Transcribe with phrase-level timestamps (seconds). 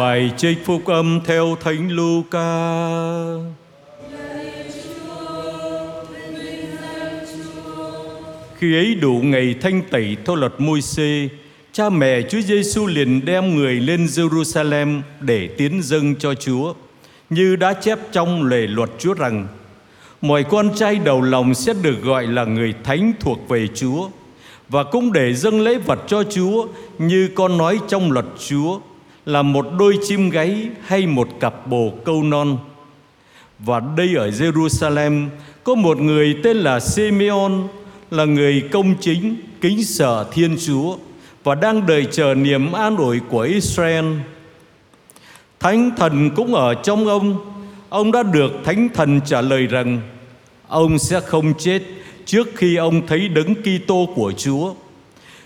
[0.00, 2.70] Bài trích phúc âm theo Thánh Luca.
[8.58, 11.28] Khi ấy đủ ngày thanh tẩy theo luật Môi-se,
[11.72, 16.74] cha mẹ Chúa Giêsu liền đem người lên Jerusalem để tiến dâng cho Chúa,
[17.30, 19.48] như đã chép trong lề luật Chúa rằng:
[20.22, 24.08] mọi con trai đầu lòng sẽ được gọi là người thánh thuộc về Chúa
[24.68, 26.66] và cũng để dâng lễ vật cho Chúa
[26.98, 28.80] như con nói trong luật Chúa
[29.26, 32.58] là một đôi chim gáy hay một cặp bồ câu non.
[33.58, 35.28] Và đây ở Jerusalem
[35.64, 37.52] có một người tên là Simeon
[38.10, 40.96] là người công chính, kính sợ Thiên Chúa
[41.44, 44.04] và đang đợi chờ niềm an ủi của Israel.
[45.60, 47.36] Thánh thần cũng ở trong ông.
[47.88, 50.00] Ông đã được Thánh thần trả lời rằng
[50.68, 51.82] ông sẽ không chết
[52.24, 54.74] trước khi ông thấy đấng Kitô của Chúa.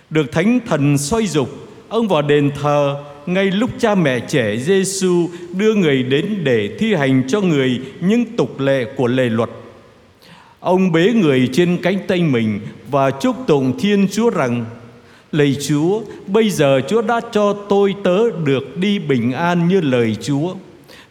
[0.09, 1.49] Được Thánh thần xoay dục,
[1.89, 6.93] ông vào đền thờ ngay lúc cha mẹ trẻ Giêsu đưa người đến để thi
[6.93, 9.49] hành cho người những tục lệ của lề luật.
[10.59, 12.59] Ông bế người trên cánh tay mình
[12.91, 14.65] và chúc tụng Thiên Chúa rằng:
[15.31, 20.15] Lạy Chúa, bây giờ Chúa đã cho tôi tớ được đi bình an như lời
[20.21, 20.53] Chúa.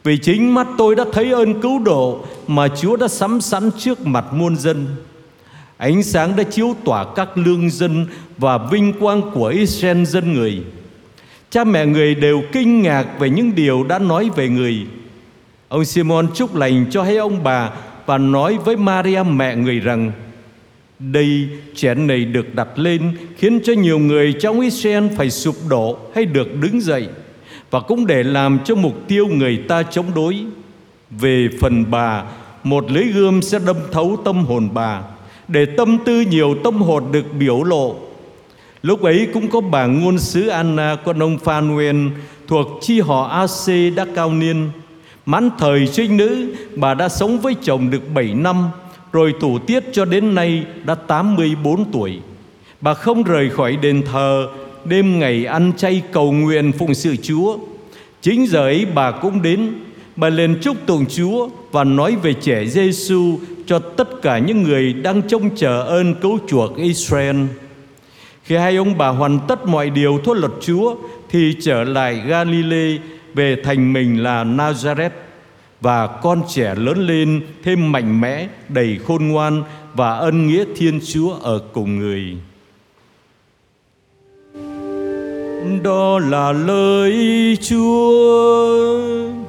[0.05, 4.07] Vì chính mắt tôi đã thấy ơn cứu độ mà Chúa đã sắm sẵn trước
[4.07, 4.87] mặt muôn dân.
[5.77, 8.07] Ánh sáng đã chiếu tỏa các lương dân
[8.39, 10.63] và vinh quang của Israel dân người.
[11.55, 14.87] Cha mẹ người đều kinh ngạc về những điều đã nói về người.
[15.69, 17.71] Ông Simon chúc lành cho hai ông bà
[18.07, 20.13] và nói với Maria mẹ người rằng
[20.99, 25.99] đây trẻ này được đặt lên khiến cho nhiều người trong Israel phải sụp đổ
[26.15, 27.09] hay được đứng dậy
[27.71, 30.45] và cũng để làm cho mục tiêu người ta chống đối.
[31.11, 32.23] Về phần bà,
[32.65, 35.03] một lưỡi gươm sẽ đâm thấu tâm hồn bà,
[35.49, 37.97] để tâm tư nhiều tâm hồn được biểu lộ.
[38.85, 41.97] Lúc ấy cũng có bà ngôn sứ Anna con ông Phanuel
[42.47, 44.71] thuộc chi họ AC đã cao niên.
[45.27, 48.69] Mãn thời trinh nữ, bà đã sống với chồng được 7 năm,
[49.13, 52.21] rồi tủ tiết cho đến nay đã 84 tuổi.
[52.81, 54.49] Bà không rời khỏi đền thờ
[54.85, 57.59] đêm ngày ăn chay cầu nguyện phụng sự Chúa.
[58.23, 59.75] Chính giờ ấy bà cũng đến,
[60.17, 64.93] bà lên chúc tụng Chúa và nói về trẻ Giêsu cho tất cả những người
[64.93, 67.37] đang trông chờ ơn cứu chuộc Israel.
[68.45, 70.95] Khi hai ông bà hoàn tất mọi điều theo luật Chúa
[71.29, 72.99] thì trở lại Galilee
[73.35, 75.11] về thành mình là Nazareth
[75.81, 79.63] và con trẻ lớn lên thêm mạnh mẽ, đầy khôn ngoan
[79.95, 82.37] và ân nghĩa Thiên Chúa ở cùng người.
[85.83, 89.44] đó là lời Chúa.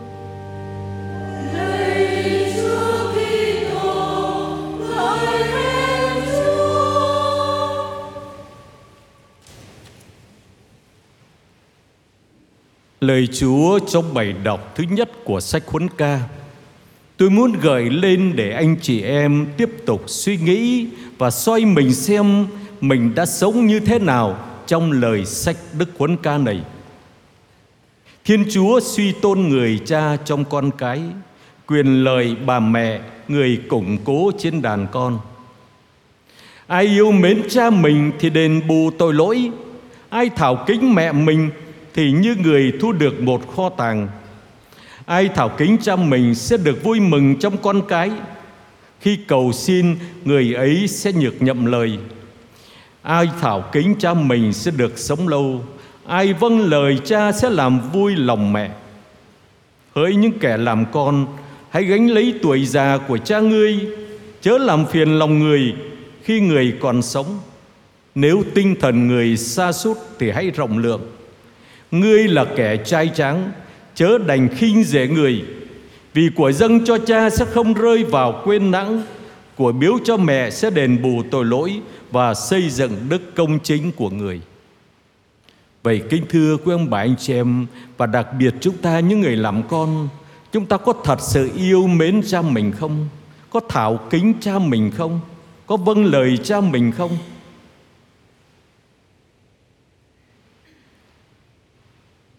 [13.05, 16.19] Lời Chúa trong bài đọc thứ nhất của sách Huấn Ca.
[17.17, 21.93] Tôi muốn gợi lên để anh chị em tiếp tục suy nghĩ và soi mình
[21.93, 22.47] xem
[22.81, 26.61] mình đã sống như thế nào trong lời sách Đức Huấn Ca này.
[28.25, 31.01] Thiên Chúa suy tôn người cha trong con cái,
[31.67, 35.19] quyền lời bà mẹ người củng cố trên đàn con.
[36.67, 39.51] Ai yêu mến cha mình thì đền bù tội lỗi,
[40.09, 41.49] ai thảo kính mẹ mình
[41.95, 44.07] thì như người thu được một kho tàng.
[45.05, 48.11] Ai thảo kính cha mình sẽ được vui mừng trong con cái.
[48.99, 49.95] Khi cầu xin,
[50.25, 51.97] người ấy sẽ nhược nhậm lời.
[53.01, 55.63] Ai thảo kính cha mình sẽ được sống lâu.
[56.05, 58.71] Ai vâng lời cha sẽ làm vui lòng mẹ.
[59.95, 61.25] Hỡi những kẻ làm con
[61.69, 63.87] Hãy gánh lấy tuổi già của cha ngươi
[64.41, 65.73] Chớ làm phiền lòng người
[66.23, 67.39] Khi người còn sống.
[68.15, 71.14] Nếu tinh thần người xa sút Thì hãy rộng lượng.
[71.99, 73.51] Ngươi là kẻ trai tráng
[73.95, 75.43] Chớ đành khinh dễ người
[76.13, 79.03] Vì của dâng cho cha sẽ không rơi vào quên nắng
[79.55, 81.81] Của biếu cho mẹ sẽ đền bù tội lỗi
[82.15, 84.41] và xây dựng đức công chính của người.
[85.83, 87.65] Vậy kính thưa quý ông bà anh chị em
[87.97, 90.07] và đặc biệt chúng ta những người làm con,
[90.51, 93.07] chúng ta có thật sự yêu mến cha mình không?
[93.49, 95.19] Có thảo kính cha mình không?
[95.67, 97.17] Có vâng lời cha mình không?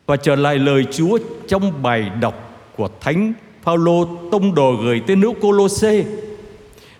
[0.07, 1.19] Và trở lại lời Chúa
[1.49, 2.35] trong bài đọc
[2.77, 3.33] của Thánh
[3.63, 6.05] Phaolô tông đồ gửi tới nước Cô-lô-xê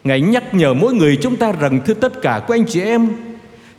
[0.05, 3.09] Ngài nhắc nhở mỗi người chúng ta rằng thưa tất cả các anh chị em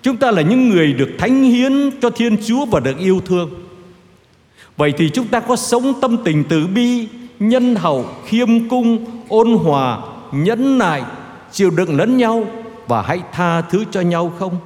[0.02, 3.50] Chúng ta là những người được thánh hiến cho Thiên Chúa và được yêu thương.
[4.78, 7.08] Vậy thì chúng ta có sống tâm tình từ bi
[7.40, 10.00] Nhân hậu, khiêm cung, ôn hòa,
[10.32, 11.04] nhẫn nại
[11.52, 12.46] Chịu đựng lẫn nhau
[12.88, 14.58] Và hãy tha thứ cho nhau không?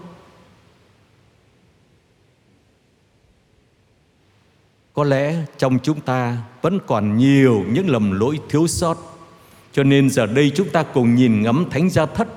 [4.93, 8.97] Có lẽ trong chúng ta vẫn còn nhiều những lầm lỗi thiếu sót.
[9.73, 12.27] Cho nên giờ đây chúng ta cùng nhìn ngắm Thánh Gia Thất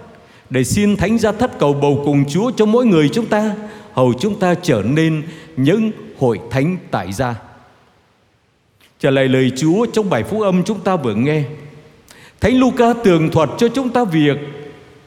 [0.50, 3.54] để xin Thánh Gia Thất cầu bầu cùng Chúa cho mỗi người chúng ta,
[3.92, 5.22] hầu chúng ta trở nên
[5.56, 7.34] những hội thánh tại gia.
[9.00, 11.44] Trở lại lời Chúa trong bài phúc âm chúng ta vừa nghe.
[12.40, 14.36] Thánh Luca tường thuật cho chúng ta việc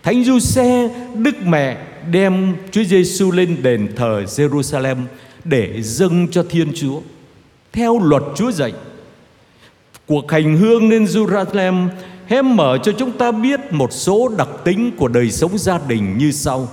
[0.03, 1.77] Thánh Giuse Đức Mẹ
[2.11, 4.97] đem Chúa Giêsu lên đền thờ Jerusalem
[5.43, 7.01] để dâng cho Thiên Chúa
[7.77, 8.73] theo luật Chúa dạy.
[10.07, 11.87] Cuộc hành hương lên Jerusalem
[12.27, 16.17] hé mở cho chúng ta biết một số đặc tính của đời sống gia đình
[16.17, 16.67] như sau.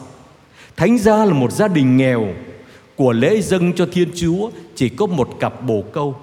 [0.76, 2.26] Thánh gia là một gia đình nghèo,
[2.96, 6.16] của lễ dâng cho Thiên Chúa chỉ có một cặp bồ câu.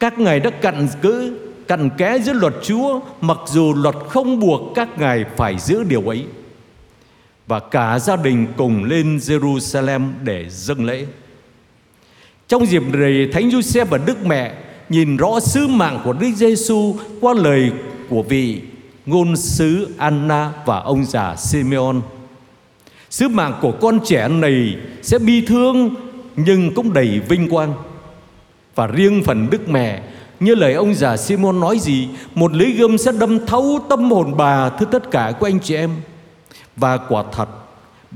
[0.00, 4.74] Các ngài đã cặn cứ cặn kẽ giữa luật Chúa mặc dù luật không buộc
[4.74, 6.24] các ngài phải giữ điều ấy.
[7.46, 11.06] Và cả gia đình cùng lên Jerusalem để dâng lễ.
[12.48, 14.52] Trong dịp này Thánh Giuse và Đức Mẹ,
[14.88, 17.70] nhìn rõ sứ mạng của Đức Giêsu qua lời
[18.08, 18.60] của vị
[19.06, 21.94] ngôn sứ Anna và ông già Simeon.
[23.10, 25.94] Sứ mạng của con trẻ này sẽ bi thương
[26.36, 27.74] nhưng cũng đầy vinh quang.
[28.74, 30.02] Và riêng phần Đức Mẹ,
[30.40, 34.36] như lời ông già Simon nói gì, Một lưỡi gươm sẽ đâm thấu tâm hồn
[34.36, 35.90] bà Thưa tất cả của anh chị em
[36.76, 37.48] Và quả thật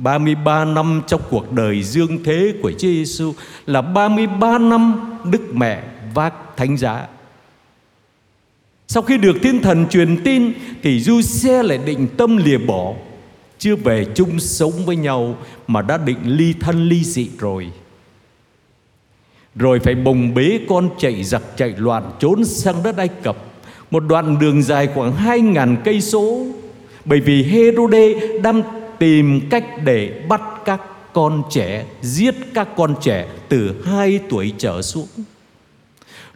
[0.03, 3.35] 33 năm trong cuộc đời dương thế của Chúa Giêsu
[3.67, 5.83] Là 33 năm Đức Mẹ
[6.15, 7.07] vác thánh giá.
[8.89, 10.53] Sau khi được thiên thần truyền tin
[10.83, 12.93] Thì du xe lại định tâm lìa bỏ.
[13.59, 15.37] Chưa về chung sống với nhau
[15.67, 17.71] Mà đã định ly thân ly dị rồi.
[19.55, 23.37] Rồi phải bồng bế con chạy giặc chạy loạn trốn sang đất Ai Cập,
[23.91, 26.47] một đoạn đường dài khoảng hai ngàn cây số.
[27.05, 30.81] Bởi vì Herode đang tìm cách để bắt các
[31.13, 35.07] con trẻ, giết các con trẻ từ hai tuổi trở xuống.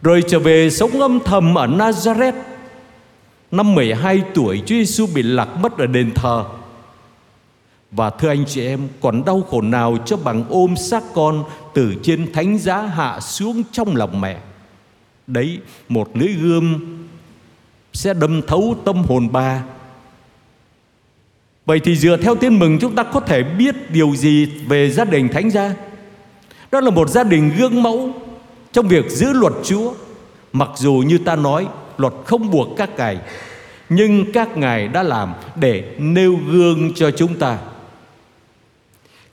[0.01, 2.41] Rồi trở về sống âm thầm ở Nazareth.
[3.51, 6.45] Năm 12 tuổi, Chúa Giêsu bị lạc mất ở đền thờ.
[7.91, 11.95] Và thưa anh chị em, Còn đau khổ nào cho bằng ôm xác con Từ
[12.03, 14.37] trên thánh giá hạ xuống trong lòng mẹ?
[15.27, 15.59] Đấy,
[15.89, 16.97] một lưỡi gươm
[17.93, 19.63] Sẽ đâm thấu tâm hồn bà.
[21.65, 25.05] Vậy thì dựa theo tin mừng chúng ta có thể biết điều gì về gia
[25.05, 25.73] đình thánh gia?
[26.71, 28.13] Đó là một gia đình gương mẫu
[28.71, 29.93] Trong việc giữ luật Chúa.
[30.53, 31.67] Mặc dù như ta nói,
[31.97, 33.17] Luật không buộc các ngài,
[33.89, 37.57] Nhưng các ngài đã làm để nêu gương cho chúng ta.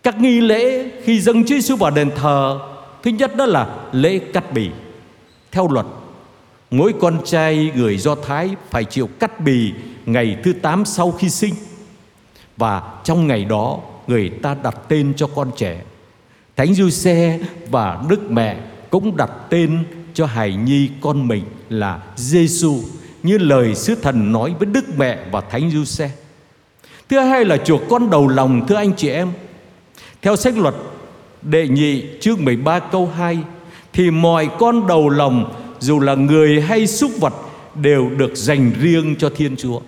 [0.03, 2.59] Các nghi lễ khi dâng Chúa Giêsu vào đền thờ,
[3.03, 4.71] Thứ nhất đó là lễ cắt bì.
[5.53, 5.87] Theo luật,
[6.71, 9.73] Mỗi con trai người Do Thái phải chịu cắt bì
[10.07, 11.55] Ngày thứ 8 sau khi sinh.
[12.57, 15.83] Và trong ngày đó, Người ta đặt tên cho con trẻ.
[16.57, 17.39] Thánh Giuse,
[17.71, 18.57] và Đức Mẹ
[18.91, 19.85] Cũng đặt tên
[20.15, 22.81] cho hài nhi con mình là Giêsu
[23.23, 26.11] Như lời sứ thần nói với Đức Mẹ và Thánh Giuse.
[27.09, 29.29] Thứ hai là chuộc con đầu lòng, Thưa anh chị em.
[30.23, 30.75] Theo sách luật
[31.43, 33.39] đệ nhị chương 13 câu 2
[33.93, 37.35] Thì mọi con đầu lòng, dù là người hay súc vật,
[37.75, 39.81] Đều được dành riêng cho Thiên Chúa.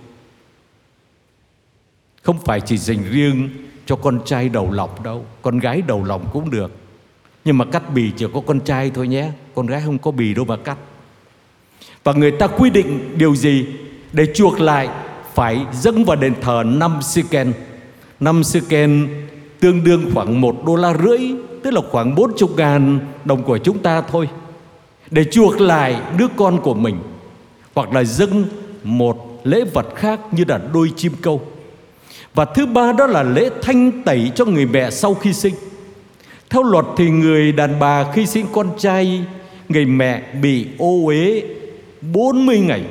[2.24, 3.48] Không phải chỉ dành riêng
[3.86, 6.72] cho con trai đầu lòng đâu, Con gái đầu lòng cũng được.
[7.44, 10.34] Nhưng mà cắt bì chỉ có con trai thôi nhé, Con gái không có bì
[10.34, 10.78] đâu mà cắt.
[12.04, 13.66] Và người ta quy định điều gì?
[14.12, 14.88] Để chuộc lại,
[15.34, 17.52] phải dâng vào đền thờ năm siken
[18.20, 19.08] năm siken
[19.60, 21.18] tương đương khoảng một đô la rưỡi,
[21.62, 24.28] tức là khoảng bốn chục ngàn đồng của chúng ta thôi.
[25.10, 26.96] Để chuộc lại đứa con của mình,
[27.74, 28.44] hoặc là dâng
[28.82, 31.42] một lễ vật khác như là đôi chim câu
[32.34, 35.54] và thứ ba đó là lễ thanh tẩy cho người mẹ sau khi sinh.
[36.50, 39.24] Theo luật thì người đàn bà khi sinh con trai,
[39.68, 41.42] người mẹ bị ô uế
[42.00, 42.82] 40 ngày.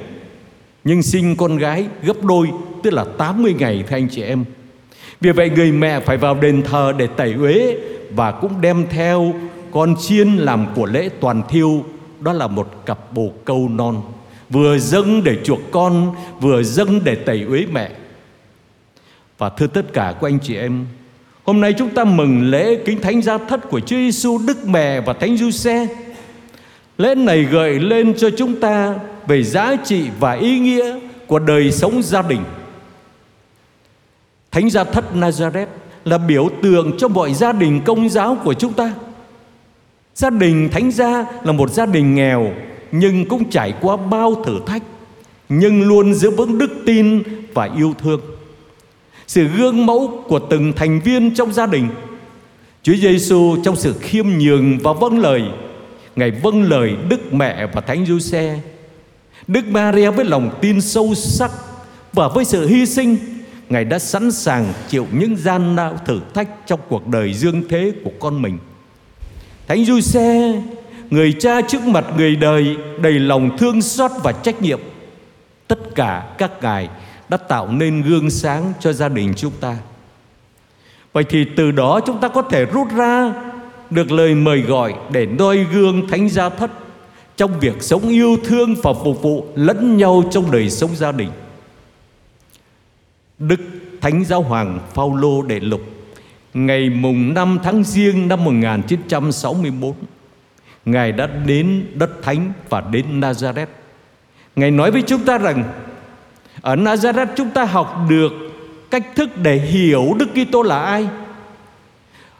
[0.83, 2.50] Nhưng sinh con gái gấp đôi,
[2.83, 4.45] tức là 80 ngày, thưa anh chị em.
[5.21, 7.77] Vì vậy người mẹ phải vào đền thờ để tẩy uế
[8.15, 9.33] và cũng đem theo
[9.71, 11.85] con chiên làm của lễ toàn thiêu.
[12.19, 14.01] Đó là một cặp bồ câu non.
[14.50, 17.89] Vừa dâng để chuộc con, vừa dâng để tẩy uế mẹ
[19.37, 20.85] và thưa tất cả các anh chị em,
[21.43, 25.01] hôm nay chúng ta mừng lễ kính thánh gia thất của Chúa Giêsu Đức Mẹ
[25.01, 25.87] và Thánh Giuse
[26.97, 28.95] lễ này gợi lên cho chúng ta
[29.27, 32.41] về giá trị và ý nghĩa của đời sống gia đình
[34.53, 35.67] Thánh gia thất Nazareth
[36.05, 38.93] là biểu tượng cho mọi gia đình công giáo của chúng ta.
[40.15, 42.51] Gia đình thánh gia là một gia đình nghèo,
[42.91, 44.83] nhưng cũng trải qua bao thử thách,
[45.49, 47.23] nhưng luôn giữ vững đức tin
[47.53, 48.21] và yêu thương.
[49.27, 51.89] Sự gương mẫu của từng thành viên trong gia đình
[52.84, 55.44] Chúa Giêsu trong sự khiêm nhường và vâng lời
[56.15, 58.60] Ngài vâng lời Đức Mẹ và Thánh Giuse.
[59.48, 61.51] Đức Maria với lòng tin sâu sắc
[62.13, 63.18] và với sự hy sinh,
[63.70, 67.94] Ngài đã sẵn sàng chịu những gian lao thử thách trong cuộc đời dương thế
[68.03, 68.58] của con mình.
[69.68, 70.62] Thánh Giuse,
[71.10, 74.80] người cha trước mặt người đời đầy lòng thương xót và trách nhiệm.
[75.68, 76.89] Tất cả các ngài
[77.33, 79.77] đã tạo nên gương sáng cho gia đình chúng ta.
[81.13, 83.33] Vậy thì từ đó chúng ta có thể rút ra
[83.89, 86.71] được lời mời gọi để noi gương thánh gia thất
[87.37, 91.29] trong việc sống yêu thương và phục vụ lẫn nhau trong đời sống gia đình.
[93.39, 93.59] Đức
[94.01, 95.81] Thánh Giáo Hoàng Phaolô Đệ Lục,
[96.53, 99.93] ngày mùng 5 tháng Giêng năm 1964
[100.85, 103.67] Ngài đã đến đất thánh và đến Nazareth.
[104.55, 105.63] Ngài nói với chúng ta rằng
[106.63, 108.32] ở Nazareth chúng ta học được
[108.91, 111.08] cách thức để hiểu Đức Kitô là ai.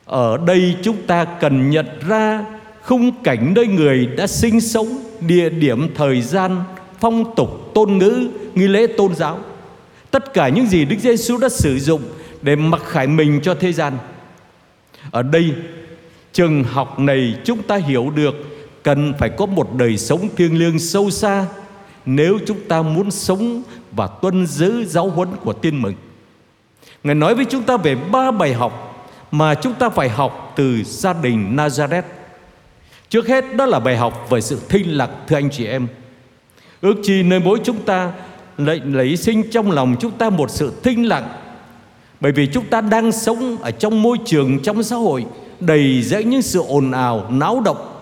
[0.06, 2.46] Ở đây chúng ta cần nhận ra
[2.84, 4.88] khung cảnh nơi người đã sinh sống,
[5.20, 6.64] địa điểm, thời gian,
[7.00, 9.40] phong tục, tôn ngữ, nghi lễ tôn giáo.
[10.12, 12.02] Tất cả những gì Đức Giêsu đã sử dụng
[12.42, 13.94] để mặc khải mình cho thế gian.
[15.12, 15.54] Ở đây,
[16.34, 18.36] trường học này chúng ta hiểu được
[18.84, 21.46] cần phải có một đời sống thiêng liêng sâu xa
[22.06, 23.64] nếu chúng ta muốn sống
[23.96, 25.94] và tuân giữ giáo huấn của tiên mừng.
[27.04, 30.84] Ngài nói với chúng ta về ba bài học mà chúng ta phải học từ
[30.84, 32.04] gia đình Nazareth.
[33.10, 35.88] Trước hết, đó là bài học về sự thinh lặng, thưa anh chị em.
[36.82, 38.12] Ước chi nơi mỗi chúng ta
[38.58, 41.30] lại lấy sinh trong lòng chúng ta một sự thinh lặng,
[42.20, 45.26] bởi vì chúng ta đang sống ở trong môi trường, trong xã hội
[45.60, 47.94] đầy dẫy những sự ồn ào, náo động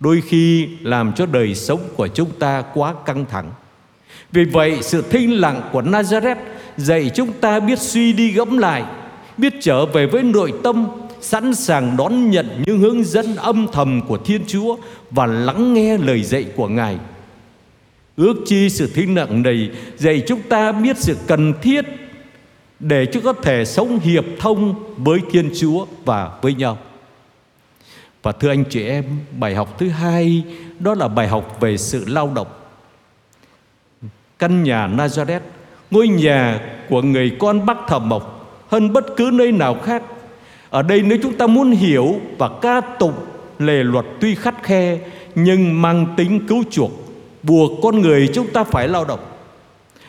[0.00, 3.50] đôi khi làm cho đời sống của chúng ta quá căng thẳng
[4.32, 6.36] vì vậy sự thinh lặng của Nazareth
[6.76, 8.84] dạy chúng ta biết suy đi gẫm lại
[9.36, 10.86] biết trở về với nội tâm
[11.20, 14.76] sẵn sàng đón nhận những hướng dẫn âm thầm của Thiên Chúa
[15.10, 16.98] và lắng nghe lời dạy của Ngài.
[18.16, 21.84] Ước chi sự thinh lặng này dạy chúng ta biết sự cần thiết
[22.80, 26.78] để chúng có thể sống hiệp thông với Thiên Chúa và với nhau.
[28.22, 29.04] Và thưa anh chị em,
[29.38, 30.42] bài học thứ hai
[30.78, 32.46] đó là bài học về sự lao động.
[34.38, 35.40] Căn nhà Nazareth,
[35.90, 38.32] ngôi nhà của người con Bắc Thẩm Mộc
[38.68, 40.02] hơn bất cứ nơi nào khác.
[40.70, 43.14] Ở đây nếu chúng ta muốn hiểu và ca tụng
[43.58, 44.98] lề luật tuy khắt khe
[45.34, 46.90] nhưng mang tính cứu chuộc,
[47.42, 49.20] buộc con người chúng ta phải lao động.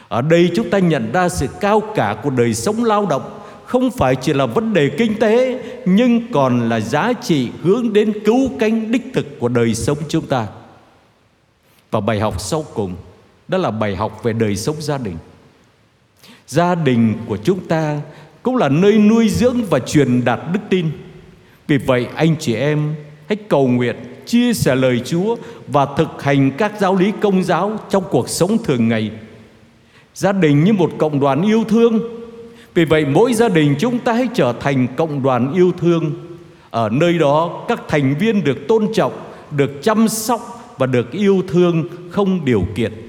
[0.08, 3.92] Ở đây chúng ta nhận ra sự cao cả của đời sống lao động không
[3.92, 8.50] phải chỉ là vấn đề kinh tế nhưng còn là giá trị hướng đến cứu
[8.60, 10.48] cánh đích thực của đời sống chúng ta.
[11.92, 12.96] Và bài học sau cùng
[13.48, 15.18] đó là bài học về đời sống gia đình.
[16.48, 18.02] Gia đình của chúng ta
[18.44, 20.90] cũng là nơi nuôi dưỡng và truyền đạt đức tin.
[21.68, 22.96] Vì vậy anh chị em
[23.30, 25.36] hãy cầu nguyện, chia sẻ lời Chúa
[25.68, 29.12] và thực hành các giáo lý công giáo trong cuộc sống thường ngày.
[30.14, 32.00] Gia đình như một cộng đoàn yêu thương.
[32.74, 36.12] Vì vậy mỗi gia đình chúng ta hãy trở thành cộng đoàn yêu thương.
[36.70, 39.14] Ở nơi đó các thành viên được tôn trọng,
[39.52, 43.07] được chăm sóc và được yêu thương không điều kiện.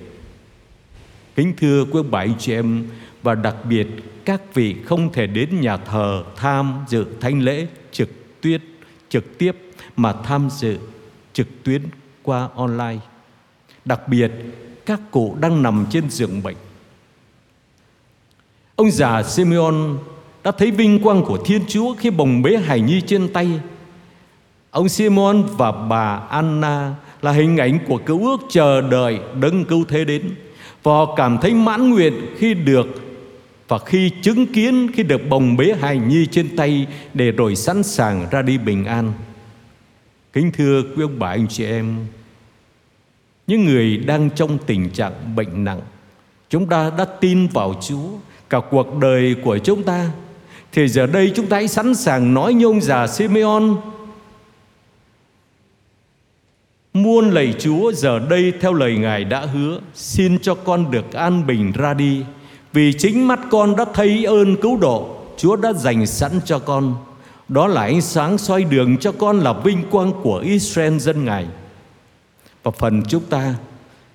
[1.39, 2.87] Kính thưa quý bảy chị em,
[3.23, 3.87] và đặc biệt
[4.25, 8.09] các vị không thể đến nhà thờ tham dự thánh lễ trực
[8.41, 8.61] tuyến
[9.09, 9.57] trực tiếp
[9.97, 10.79] mà tham dự
[11.33, 11.83] trực tuyến
[12.23, 12.99] qua online.
[13.85, 14.31] Đặc biệt,
[14.87, 16.57] các cụ đang nằm trên giường bệnh.
[18.77, 19.99] Ông già Simeon
[20.45, 23.61] đã thấy vinh quang của Thiên Chúa khi bồng bế hài nhi trên tay.
[24.71, 29.85] Ông Simon và bà Anna là hình ảnh của cứu ước chờ đợi đấng cứu
[29.89, 30.35] thế đến
[30.83, 32.87] và họ cảm thấy mãn nguyện khi được
[33.69, 37.83] và khi chứng kiến, khi được bồng bế hài nhi trên tay để rồi sẵn
[37.83, 39.13] sàng ra đi bình an.
[40.33, 41.97] Kính thưa quý ông bà, anh chị em,
[43.47, 45.81] những người đang trong tình trạng bệnh nặng,
[46.51, 48.09] chúng ta đã tin vào chúa
[48.51, 50.11] cả cuộc đời của chúng ta.
[50.73, 53.77] Thì giờ đây chúng ta hãy sẵn sàng nói như ông già Simeon
[57.03, 61.47] Muôn lạy Chúa, giờ đây theo lời Ngài đã hứa, Xin cho con được an
[61.47, 62.23] bình ra đi.
[62.73, 66.95] Vì chính mắt con đã thấy ơn cứu độ, Chúa đã dành sẵn cho con.
[67.49, 71.47] Đó là ánh sáng soi đường cho con là vinh quang của Israel dân Ngài.
[72.63, 73.55] Và phần chúng ta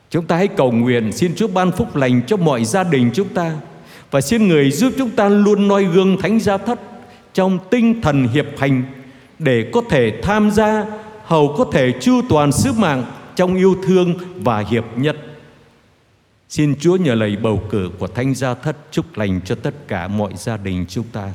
[0.09, 3.29] Chúng ta hãy cầu nguyện xin Chúa ban phúc lành cho mọi gia đình chúng
[3.29, 3.51] ta.
[4.11, 6.79] Và xin người giúp chúng ta luôn noi gương thánh gia thất
[7.33, 8.83] Trong tinh thần hiệp hành
[9.39, 10.85] Để có thể tham gia
[11.23, 15.15] Hầu có thể chu toàn sứ mạng Trong yêu thương và hiệp nhất
[16.49, 20.07] Xin Chúa nhờ lời bầu cử của Thánh Gia Thất chúc lành cho tất cả
[20.07, 21.31] mọi gia đình chúng ta.